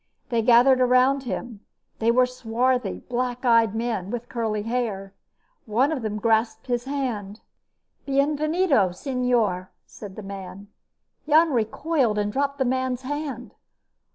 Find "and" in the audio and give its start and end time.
12.17-12.33